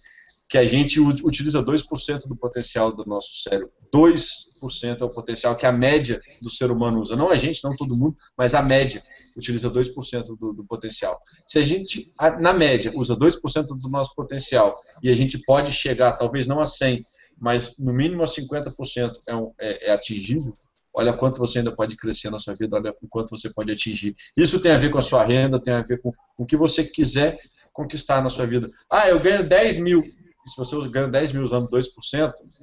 que 0.52 0.58
a 0.58 0.66
gente 0.66 1.00
utiliza 1.00 1.64
2% 1.64 2.28
do 2.28 2.36
potencial 2.36 2.94
do 2.94 3.06
nosso 3.06 3.42
cérebro. 3.42 3.72
2% 3.96 5.00
é 5.00 5.06
o 5.06 5.08
potencial 5.08 5.56
que 5.56 5.66
a 5.66 5.72
média 5.72 6.20
do 6.42 6.50
ser 6.50 6.70
humano 6.70 7.00
usa. 7.00 7.16
Não 7.16 7.30
a 7.30 7.38
gente, 7.38 7.64
não 7.64 7.74
todo 7.74 7.96
mundo, 7.96 8.18
mas 8.38 8.54
a 8.54 8.62
média 8.62 9.02
utiliza 9.38 9.72
2% 9.72 10.38
do, 10.38 10.52
do 10.52 10.66
potencial. 10.66 11.22
Se 11.48 11.58
a 11.58 11.62
gente, 11.62 12.06
na 12.42 12.54
média, 12.54 12.92
usa 12.94 13.16
2% 13.16 13.40
do 13.80 13.90
nosso 13.90 14.14
potencial 14.14 14.74
e 15.02 15.10
a 15.10 15.16
gente 15.16 15.40
pode 15.40 15.72
chegar, 15.72 16.18
talvez 16.18 16.46
não 16.46 16.60
a 16.60 16.66
100, 16.66 17.00
mas 17.40 17.78
no 17.80 17.94
mínimo 17.94 18.22
a 18.22 18.26
50% 18.26 19.14
é, 19.30 19.34
um, 19.34 19.54
é, 19.58 19.88
é 19.88 19.94
atingível, 19.94 20.54
olha 20.94 21.14
quanto 21.14 21.40
você 21.40 21.60
ainda 21.60 21.74
pode 21.74 21.96
crescer 21.96 22.30
na 22.30 22.38
sua 22.38 22.56
vida, 22.56 22.76
olha 22.76 22.94
o 23.02 23.08
quanto 23.08 23.30
você 23.30 23.50
pode 23.54 23.72
atingir. 23.72 24.14
Isso 24.36 24.60
tem 24.60 24.74
a 24.74 24.78
ver 24.78 24.92
com 24.92 25.00
a 25.00 25.02
sua 25.02 25.24
renda, 25.24 25.64
tem 25.64 25.74
a 25.74 25.82
ver 25.82 26.02
com, 26.02 26.12
o 26.38 26.46
que 26.46 26.58
você 26.58 26.84
quiser 26.84 27.40
conquistar 27.72 28.22
na 28.22 28.28
sua 28.28 28.46
vida. 28.46 28.68
Ah, 28.90 29.08
eu 29.08 29.18
ganho 29.22 29.48
10 29.48 29.78
mil 29.78 30.04
se 30.46 30.58
você 30.58 30.90
ganha 30.90 31.08
10 31.08 31.34
mil 31.34 31.44
usando 31.44 31.68
2%, 31.68 31.88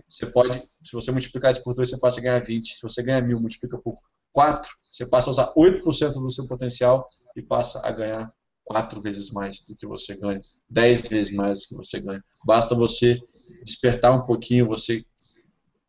você 0.09 0.27
pode, 0.27 0.63
se 0.83 0.93
você 0.93 1.11
multiplicar 1.11 1.53
isso 1.53 1.63
por 1.63 1.75
2, 1.75 1.91
você 1.91 1.99
passa 1.99 2.21
a 2.21 2.23
ganhar 2.23 2.45
20. 2.45 2.75
Se 2.75 2.83
você 2.83 3.03
ganha 3.03 3.23
mil, 3.23 3.41
multiplica 3.41 3.79
por 3.79 3.95
4, 4.33 4.71
você 4.91 5.07
passa 5.07 5.31
a 5.31 5.33
usar 5.33 5.53
8% 5.55 6.13
do 6.15 6.31
seu 6.31 6.47
potencial 6.47 7.09
e 7.37 7.43
passa 7.43 7.81
a 7.87 7.91
ganhar 7.91 8.33
4 8.65 9.01
vezes 9.01 9.31
mais 9.31 9.63
do 9.63 9.77
que 9.77 9.87
você 9.87 10.17
ganha, 10.17 10.39
10 10.69 11.09
vezes 11.09 11.35
mais 11.35 11.61
do 11.61 11.69
que 11.69 11.77
você 11.77 12.01
ganha. 12.01 12.23
Basta 12.45 12.75
você 12.75 13.19
despertar 13.65 14.13
um 14.13 14.27
pouquinho, 14.27 14.67
você 14.67 15.05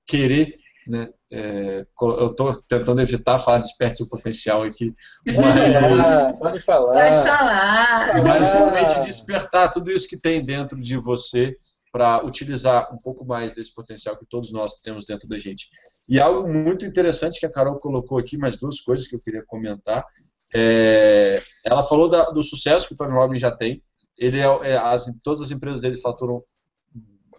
querer 0.06 0.52
né? 0.90 1.08
É, 1.32 1.86
eu 2.02 2.32
estou 2.32 2.54
tentando 2.64 3.00
evitar 3.02 3.38
falar 3.38 3.60
desperte 3.60 3.98
seu 3.98 4.10
potencial 4.10 4.64
aqui. 4.64 4.94
Mas, 5.26 5.56
pode 6.40 6.60
falar. 6.60 6.94
Pode 6.94 7.24
falar. 7.24 8.24
Mas 8.24 8.54
realmente 8.54 9.00
despertar 9.02 9.72
tudo 9.72 9.92
isso 9.92 10.08
que 10.08 10.18
tem 10.18 10.44
dentro 10.44 10.80
de 10.80 10.98
você 10.98 11.56
para 11.92 12.24
utilizar 12.26 12.94
um 12.94 12.98
pouco 12.98 13.26
mais 13.26 13.54
desse 13.54 13.74
potencial 13.74 14.18
que 14.18 14.26
todos 14.26 14.52
nós 14.52 14.80
temos 14.80 15.06
dentro 15.06 15.28
da 15.28 15.40
gente. 15.40 15.70
E 16.08 16.20
algo 16.20 16.48
muito 16.48 16.86
interessante 16.86 17.40
que 17.40 17.46
a 17.46 17.52
Carol 17.52 17.80
colocou 17.80 18.18
aqui, 18.18 18.38
mais 18.38 18.58
duas 18.58 18.80
coisas 18.80 19.08
que 19.08 19.16
eu 19.16 19.20
queria 19.20 19.44
comentar. 19.46 20.06
É, 20.54 21.42
ela 21.66 21.84
falou 21.84 22.10
da, 22.10 22.30
do 22.32 22.44
sucesso 22.44 22.88
que 22.88 22.94
o 22.94 22.98
Tony 22.98 23.12
Robbins 23.12 23.42
já 23.42 23.52
tem. 23.52 23.84
Ele 24.18 24.40
é, 24.40 24.44
é, 24.44 24.78
as, 24.78 25.06
todas 25.24 25.42
as 25.42 25.52
empresas 25.52 25.82
dele 25.82 26.00
faturam 26.00 26.44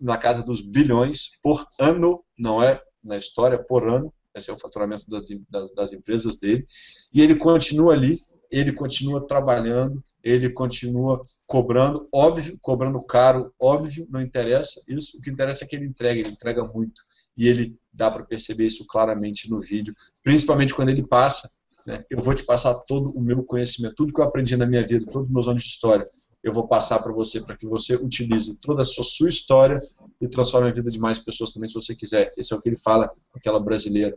na 0.00 0.16
casa 0.16 0.42
dos 0.42 0.60
bilhões 0.62 1.38
por 1.42 1.64
ano, 1.78 2.24
não 2.38 2.62
é 2.62 2.80
na 3.02 3.16
história 3.16 3.58
por 3.58 3.88
ano. 3.88 4.12
Esse 4.34 4.50
é 4.50 4.54
o 4.54 4.58
faturamento 4.58 5.04
das, 5.08 5.28
das, 5.48 5.74
das 5.74 5.92
empresas 5.92 6.38
dele. 6.38 6.66
E 7.12 7.20
ele 7.20 7.36
continua 7.36 7.92
ali, 7.92 8.16
ele 8.50 8.72
continua 8.72 9.26
trabalhando, 9.26 10.02
ele 10.22 10.50
continua 10.50 11.22
cobrando, 11.46 12.08
óbvio, 12.12 12.58
cobrando 12.60 13.04
caro, 13.06 13.52
óbvio, 13.58 14.06
não 14.10 14.20
interessa 14.20 14.82
isso. 14.88 15.16
O 15.16 15.20
que 15.20 15.30
interessa 15.30 15.64
é 15.64 15.66
que 15.66 15.76
ele 15.76 15.86
entrega, 15.86 16.20
ele 16.20 16.30
entrega 16.30 16.64
muito. 16.64 17.02
E 17.36 17.48
ele 17.48 17.76
dá 17.92 18.10
para 18.10 18.24
perceber 18.24 18.66
isso 18.66 18.86
claramente 18.86 19.50
no 19.50 19.60
vídeo, 19.60 19.94
principalmente 20.22 20.74
quando 20.74 20.90
ele 20.90 21.06
passa. 21.06 21.48
Né, 21.86 22.04
eu 22.10 22.20
vou 22.20 22.34
te 22.34 22.44
passar 22.44 22.74
todo 22.74 23.10
o 23.10 23.22
meu 23.22 23.42
conhecimento, 23.42 23.94
tudo 23.94 24.12
que 24.12 24.20
eu 24.20 24.24
aprendi 24.24 24.54
na 24.54 24.66
minha 24.66 24.84
vida, 24.86 25.06
todos 25.10 25.28
os 25.28 25.34
meus 25.34 25.48
anos 25.48 25.62
de 25.62 25.68
história, 25.68 26.06
eu 26.42 26.52
vou 26.52 26.68
passar 26.68 26.98
para 26.98 27.10
você, 27.10 27.40
para 27.40 27.56
que 27.56 27.66
você 27.66 27.94
utilize 27.94 28.54
toda 28.58 28.82
a 28.82 28.84
sua, 28.84 29.02
sua 29.02 29.30
história 29.30 29.78
e 30.20 30.28
transforme 30.28 30.68
a 30.68 30.72
vida 30.72 30.90
de 30.90 30.98
mais 30.98 31.18
pessoas 31.18 31.50
também, 31.50 31.68
se 31.68 31.74
você 31.74 31.94
quiser. 31.94 32.30
Esse 32.36 32.52
é 32.52 32.56
o 32.56 32.60
que 32.60 32.68
ele 32.68 32.76
fala, 32.76 33.10
aquela 33.34 33.58
brasileira 33.58 34.14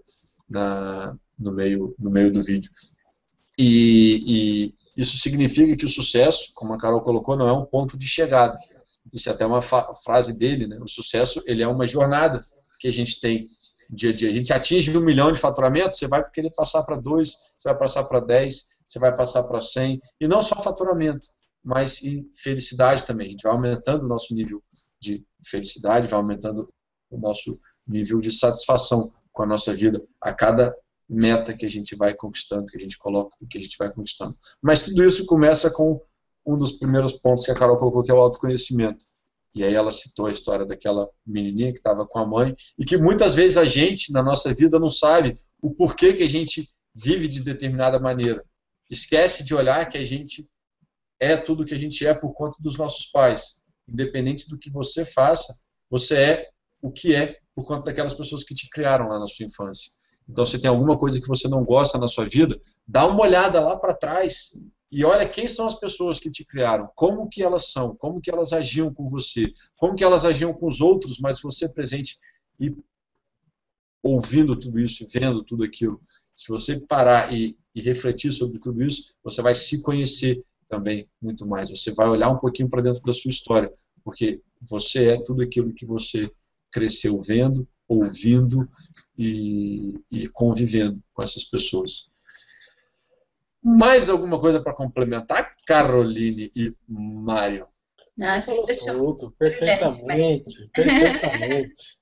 na, 0.49 1.15
no, 1.39 1.53
meio, 1.53 1.95
no 1.97 2.11
meio 2.11 2.33
do 2.33 2.43
vídeo. 2.43 2.69
E, 3.57 4.73
isso 4.95 5.17
significa 5.17 5.75
que 5.75 5.85
o 5.85 5.89
sucesso, 5.89 6.51
como 6.55 6.73
a 6.73 6.77
Carol 6.77 7.01
colocou, 7.01 7.35
não 7.35 7.49
é 7.49 7.53
um 7.53 7.65
ponto 7.65 7.97
de 7.97 8.07
chegada. 8.07 8.55
Isso 9.11 9.29
é 9.29 9.33
até 9.33 9.45
uma 9.45 9.61
frase 9.61 10.37
dele, 10.37 10.67
né? 10.67 10.77
O 10.81 10.87
sucesso 10.87 11.43
ele 11.45 11.61
é 11.61 11.67
uma 11.67 11.85
jornada 11.85 12.39
que 12.79 12.87
a 12.87 12.91
gente 12.91 13.19
tem 13.19 13.45
dia 13.89 14.11
a 14.11 14.13
dia. 14.13 14.29
A 14.29 14.33
gente 14.33 14.53
atinge 14.53 14.95
um 14.95 15.01
milhão 15.01 15.31
de 15.31 15.39
faturamento, 15.39 15.95
você 15.95 16.07
vai 16.07 16.27
querer 16.29 16.51
passar 16.55 16.83
para 16.83 16.95
dois, 16.95 17.31
você 17.57 17.69
vai 17.69 17.77
passar 17.77 18.03
para 18.05 18.19
dez, 18.19 18.67
você 18.87 18.99
vai 18.99 19.15
passar 19.15 19.43
para 19.43 19.61
cem, 19.61 19.99
e 20.19 20.27
não 20.27 20.41
só 20.41 20.61
faturamento, 20.61 21.27
mas 21.63 22.03
em 22.03 22.29
felicidade 22.35 23.03
também. 23.03 23.27
A 23.27 23.31
gente 23.31 23.43
vai 23.43 23.53
aumentando 23.53 24.05
o 24.05 24.07
nosso 24.07 24.33
nível 24.33 24.61
de 24.99 25.25
felicidade, 25.45 26.07
vai 26.07 26.19
aumentando 26.19 26.67
o 27.09 27.17
nosso 27.17 27.53
nível 27.87 28.19
de 28.19 28.31
satisfação 28.31 29.09
com 29.31 29.43
a 29.43 29.45
nossa 29.45 29.73
vida 29.73 30.01
a 30.21 30.33
cada 30.33 30.75
meta 31.13 31.55
que 31.55 31.65
a 31.65 31.69
gente 31.69 31.95
vai 31.95 32.13
conquistando, 32.13 32.65
que 32.65 32.77
a 32.77 32.79
gente 32.79 32.97
coloca, 32.97 33.35
que 33.49 33.57
a 33.57 33.61
gente 33.61 33.77
vai 33.77 33.91
conquistando. 33.93 34.33
Mas 34.61 34.81
tudo 34.81 35.03
isso 35.05 35.25
começa 35.25 35.69
com 35.71 36.01
um 36.45 36.57
dos 36.57 36.73
primeiros 36.73 37.13
pontos 37.13 37.45
que 37.45 37.51
a 37.51 37.55
Carol 37.55 37.77
colocou, 37.77 38.03
que 38.03 38.11
é 38.11 38.13
o 38.13 38.19
autoconhecimento. 38.19 39.05
E 39.55 39.63
aí 39.63 39.73
ela 39.73 39.91
citou 39.91 40.25
a 40.25 40.31
história 40.31 40.65
daquela 40.65 41.07
menininha 41.25 41.71
que 41.71 41.77
estava 41.77 42.07
com 42.07 42.19
a 42.19 42.25
mãe 42.25 42.55
e 42.77 42.83
que 42.83 42.97
muitas 42.97 43.35
vezes 43.35 43.57
a 43.57 43.65
gente, 43.65 44.11
na 44.11 44.23
nossa 44.23 44.53
vida, 44.53 44.79
não 44.79 44.89
sabe 44.89 45.39
o 45.61 45.71
porquê 45.71 46.13
que 46.13 46.23
a 46.23 46.27
gente 46.27 46.67
vive 46.93 47.27
de 47.27 47.41
determinada 47.41 47.99
maneira. 47.99 48.43
Esquece 48.89 49.45
de 49.45 49.53
olhar 49.53 49.87
que 49.87 49.97
a 49.97 50.03
gente 50.03 50.49
é 51.19 51.37
tudo 51.37 51.65
que 51.65 51.73
a 51.73 51.77
gente 51.77 52.05
é 52.05 52.13
por 52.13 52.33
conta 52.33 52.57
dos 52.61 52.77
nossos 52.77 53.05
pais. 53.05 53.63
Independente 53.87 54.49
do 54.49 54.57
que 54.57 54.71
você 54.71 55.05
faça, 55.05 55.53
você 55.89 56.17
é 56.17 56.49
o 56.81 56.91
que 56.91 57.15
é 57.15 57.37
por 57.55 57.65
conta 57.65 57.83
daquelas 57.83 58.13
pessoas 58.13 58.43
que 58.43 58.55
te 58.55 58.67
criaram 58.69 59.07
lá 59.07 59.19
na 59.19 59.27
sua 59.27 59.45
infância. 59.45 59.91
Então, 60.27 60.45
se 60.45 60.59
tem 60.59 60.69
alguma 60.69 60.97
coisa 60.97 61.19
que 61.19 61.27
você 61.27 61.47
não 61.47 61.63
gosta 61.63 61.97
na 61.97 62.07
sua 62.07 62.25
vida, 62.25 62.59
dá 62.87 63.05
uma 63.05 63.21
olhada 63.21 63.59
lá 63.59 63.77
para 63.77 63.93
trás 63.93 64.51
e 64.91 65.03
olha 65.03 65.27
quem 65.27 65.47
são 65.47 65.65
as 65.65 65.79
pessoas 65.79 66.19
que 66.19 66.29
te 66.29 66.45
criaram, 66.45 66.87
como 66.95 67.27
que 67.27 67.41
elas 67.41 67.71
são, 67.71 67.95
como 67.95 68.21
que 68.21 68.29
elas 68.29 68.53
agiam 68.53 68.93
com 68.93 69.07
você, 69.07 69.51
como 69.75 69.95
que 69.95 70.03
elas 70.03 70.23
agiam 70.23 70.53
com 70.53 70.67
os 70.67 70.81
outros, 70.81 71.19
mas 71.19 71.41
você 71.41 71.67
presente 71.67 72.17
e 72.59 72.75
ouvindo 74.03 74.55
tudo 74.55 74.79
isso, 74.79 75.07
vendo 75.11 75.43
tudo 75.43 75.63
aquilo. 75.63 75.99
Se 76.35 76.49
você 76.49 76.79
parar 76.85 77.33
e, 77.33 77.57
e 77.73 77.81
refletir 77.81 78.31
sobre 78.31 78.59
tudo 78.59 78.83
isso, 78.83 79.15
você 79.23 79.41
vai 79.41 79.55
se 79.55 79.81
conhecer 79.81 80.43
também 80.67 81.09
muito 81.21 81.47
mais. 81.47 81.69
Você 81.69 81.91
vai 81.91 82.07
olhar 82.07 82.29
um 82.29 82.37
pouquinho 82.37 82.69
para 82.69 82.81
dentro 82.81 83.01
da 83.01 83.13
sua 83.13 83.29
história, 83.29 83.71
porque 84.03 84.41
você 84.61 85.09
é 85.09 85.23
tudo 85.23 85.41
aquilo 85.41 85.73
que 85.73 85.85
você 85.85 86.29
cresceu 86.71 87.19
vendo, 87.21 87.67
ouvindo 87.93 88.69
e, 89.17 89.99
e 90.11 90.27
convivendo 90.29 91.01
com 91.13 91.23
essas 91.23 91.43
pessoas. 91.45 92.11
Mais 93.63 94.09
alguma 94.09 94.39
coisa 94.39 94.61
para 94.61 94.73
complementar, 94.73 95.55
Caroline 95.65 96.51
e 96.55 96.75
Mário? 96.87 97.67
Acho 98.21 98.65
que 98.65 98.73
Tudo, 98.85 99.31
perfeitamente, 99.37 100.69
perfeitamente. 100.75 101.97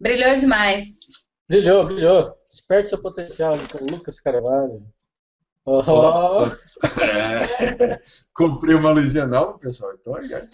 Brilhou 0.00 0.36
demais. 0.36 0.86
Brilhou, 1.48 1.86
brilhou. 1.86 2.34
Desperte 2.48 2.88
seu 2.88 3.02
potencial 3.02 3.54
com 3.68 3.84
Lucas 3.90 4.20
Carvalho. 4.20 4.80
Oh. 5.64 6.44
É. 7.02 8.00
Comprei 8.32 8.74
uma 8.74 8.92
luzinha 8.92 9.26
nova, 9.26 9.58
pessoal. 9.58 9.92
Então, 9.98 10.12
olha, 10.12 10.48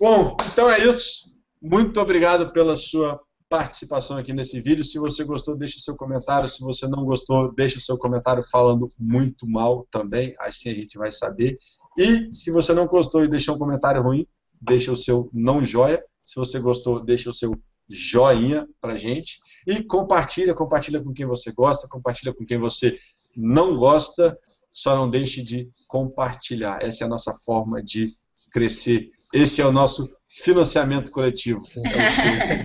Bom, 0.00 0.36
então 0.52 0.70
é 0.70 0.78
isso. 0.78 1.35
Muito 1.68 2.00
obrigado 2.00 2.52
pela 2.52 2.76
sua 2.76 3.20
participação 3.48 4.16
aqui 4.16 4.32
nesse 4.32 4.60
vídeo. 4.60 4.84
Se 4.84 5.00
você 5.00 5.24
gostou, 5.24 5.56
deixe 5.56 5.78
o 5.78 5.80
seu 5.80 5.96
comentário. 5.96 6.48
Se 6.48 6.62
você 6.62 6.86
não 6.86 7.04
gostou, 7.04 7.52
deixe 7.52 7.76
o 7.78 7.80
seu 7.80 7.98
comentário 7.98 8.40
falando 8.40 8.88
muito 8.96 9.48
mal 9.48 9.84
também. 9.90 10.32
Assim 10.38 10.70
a 10.70 10.74
gente 10.74 10.96
vai 10.96 11.10
saber. 11.10 11.58
E 11.98 12.32
se 12.32 12.52
você 12.52 12.72
não 12.72 12.86
gostou 12.86 13.24
e 13.24 13.28
deixou 13.28 13.56
um 13.56 13.58
comentário 13.58 14.00
ruim, 14.00 14.28
deixe 14.60 14.88
o 14.92 14.96
seu 14.96 15.28
não 15.32 15.64
joia. 15.64 16.00
Se 16.24 16.36
você 16.36 16.60
gostou, 16.60 17.04
deixe 17.04 17.28
o 17.28 17.32
seu 17.32 17.50
joinha 17.88 18.64
pra 18.80 18.96
gente. 18.96 19.38
E 19.66 19.82
compartilha, 19.82 20.54
compartilha 20.54 21.02
com 21.02 21.12
quem 21.12 21.26
você 21.26 21.50
gosta, 21.50 21.88
compartilha 21.88 22.32
com 22.32 22.46
quem 22.46 22.58
você 22.58 22.96
não 23.36 23.76
gosta. 23.76 24.38
Só 24.72 24.94
não 24.94 25.10
deixe 25.10 25.42
de 25.42 25.68
compartilhar. 25.88 26.78
Essa 26.80 27.02
é 27.02 27.06
a 27.06 27.10
nossa 27.10 27.32
forma 27.44 27.82
de 27.82 28.14
crescer. 28.52 29.10
Esse 29.34 29.60
é 29.60 29.66
o 29.66 29.72
nosso 29.72 30.08
financiamento 30.42 31.10
coletivo. 31.10 31.62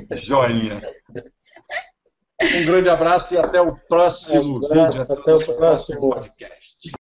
É 0.10 0.14
o 0.14 0.18
joinha. 0.18 0.82
Um 2.42 2.66
grande 2.66 2.90
abraço 2.90 3.34
e 3.34 3.38
até 3.38 3.62
o 3.62 3.76
próximo 3.76 4.56
um 4.56 4.60
abraço, 4.60 4.74
vídeo. 4.74 5.02
Até, 5.02 5.14
até 5.14 5.36
o 5.36 5.56
próximo 5.58 6.00
podcast. 6.00 6.92